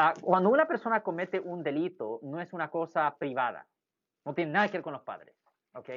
[0.00, 3.66] ah, cuando una persona comete un delito, no es una cosa privada.
[4.24, 5.34] No tiene nada que ver con los padres.
[5.74, 5.88] ¿ok?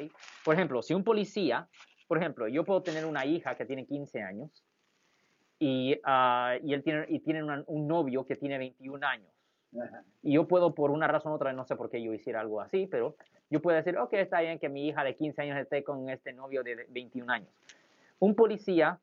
[0.46, 1.68] Por ejemplo, si un policía,
[2.08, 4.64] por ejemplo, yo puedo tener una hija que tiene 15 años
[5.60, 9.32] y, ah, y él tiene, y tiene una- un novio que tiene 21 años.
[10.22, 12.62] Y yo puedo, por una razón u otra, no sé por qué yo hiciera algo
[12.62, 13.16] así, pero
[13.50, 16.32] yo puedo decir, ok, está bien que mi hija de 15 años esté con este
[16.34, 17.50] novio de 21 años.
[18.20, 19.00] Un policía,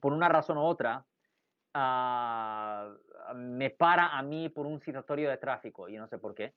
[0.00, 1.04] por una razón u otra,
[1.74, 2.92] ah,
[3.34, 6.54] me para a mí por un citatorio de tráfico, yo no sé por qué,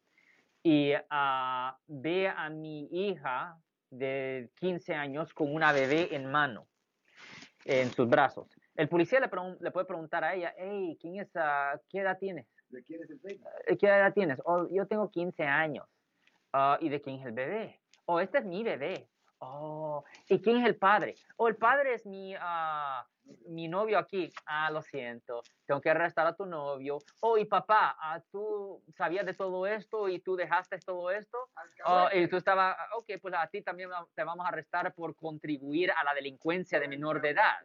[0.63, 3.58] y ah, ve a mi hija
[3.89, 6.67] de 15 años con una bebé en mano,
[7.66, 8.48] en sus brazos.
[8.76, 12.48] El policía le, puede preguntar a ella, hey, ¿quién es, ah, ¿qué edad tienes?
[12.70, 13.48] ¿De quién es el Facebook?
[13.67, 14.39] Eh, ¿Qué edad tienes?
[14.45, 15.86] Oh, yo tengo 15 años.
[16.53, 17.80] "Ah, ¿Y de quién es el bebé?
[18.05, 19.09] Oh, este es mi bebé.
[19.45, 21.15] Oh, ¿y quién es el padre?
[21.38, 23.05] Oh, el padre es mi, ah,
[23.47, 24.31] mi novio aquí.
[24.45, 25.41] Ah, lo siento.
[25.66, 26.99] Tengo que arrestar a tu novio.
[27.21, 31.38] Oh, y papá, ah, ¿tú sabías de todo esto y tú dejaste todo esto?
[31.85, 35.16] Oh, y tú estabas, ah, ok, pues a ti también te vamos a arrestar por
[35.16, 37.57] contribuir a la delincuencia de menor de edad.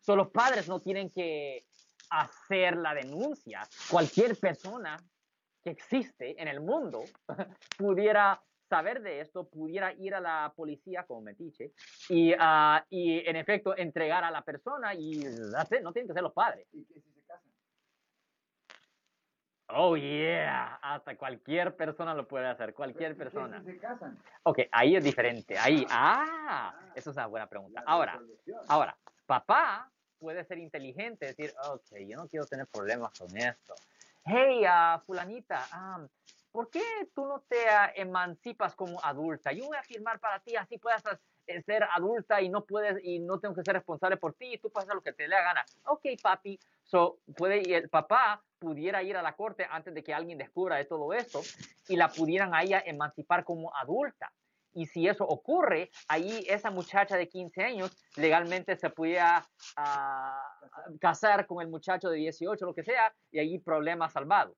[0.00, 1.64] So, los padres no tienen que
[2.10, 3.68] hacer la denuncia.
[3.90, 4.96] Cualquier persona
[5.62, 7.02] que existe en el mundo
[7.78, 11.72] pudiera saber de esto, pudiera ir a la policía como metiche
[12.08, 15.20] y, ah, y en efecto entregar a la persona y
[15.52, 16.66] that's it, no tienen que ser los padres.
[16.72, 17.50] ¿Y qué si se casan?
[19.68, 23.60] Oh yeah, hasta cualquier persona lo puede hacer, cualquier ¿Y persona.
[23.60, 24.18] si se casan?
[24.44, 27.82] Ok, ahí es diferente, ahí, ah, esa es una buena pregunta.
[27.86, 28.20] Ahora.
[28.68, 33.74] Ahora, papá puede ser inteligente, decir, ok, yo no quiero tener problemas con esto.
[34.24, 36.06] Hey, ah, fulanita, ah,
[36.52, 36.82] ¿por qué
[37.14, 39.52] tú no te ah, emancipas como adulta?
[39.52, 41.02] Yo voy a firmar para ti, así puedas
[41.46, 44.58] eh, ser adulta y no puedes y no tengo que ser responsable por ti y
[44.58, 45.64] tú puedes hacer lo que te dé la gana.
[45.86, 46.58] Ok, papi.
[46.82, 50.76] So, puede, y el papá pudiera ir a la corte antes de que alguien descubra
[50.76, 51.40] de todo esto
[51.88, 54.32] y la pudieran a ella emancipar como adulta.
[54.74, 60.40] Y si eso ocurre, ahí esa muchacha de 15 años legalmente se pudiera ah,
[61.00, 64.54] casar con el muchacho de 18, lo que sea, y ahí problema salvado.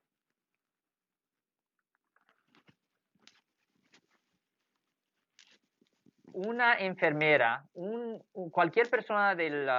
[6.33, 9.69] Una enfermera, un, cualquier persona del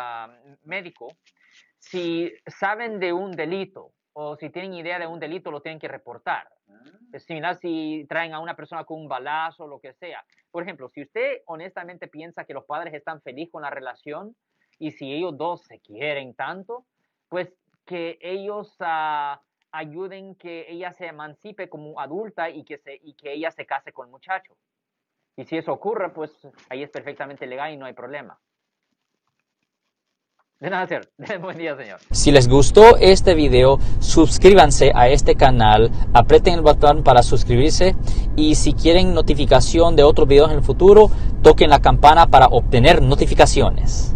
[0.64, 1.08] médico,
[1.78, 5.88] si saben de un delito o si tienen idea de un delito, lo tienen que
[5.88, 6.48] reportar.
[6.68, 10.24] Ah, Es similar si traen a una persona con un balazo o lo que sea.
[10.50, 14.36] Por ejemplo, si usted honestamente piensa que los padres están felices con la relación
[14.78, 16.84] y si ellos dos se quieren tanto,
[17.28, 17.54] pues
[17.86, 19.40] que ellos ah,
[19.72, 23.92] ayuden que ella se emancipe como adulta y que, se, y que ella se case
[23.92, 24.56] con el muchacho.
[25.36, 26.30] Y si eso ocurre, pues
[26.68, 28.38] ahí es perfectamente legal y no hay problema.
[30.60, 31.08] De nada, señor.
[31.40, 31.98] Buen día, señor.
[32.12, 37.96] Si les gustó este video, suscríbanse a este canal, aprieten el botón para suscribirse
[38.36, 41.10] y si quieren notificación de otros videos en el futuro,
[41.42, 44.14] toquen la campana para obtener notificaciones.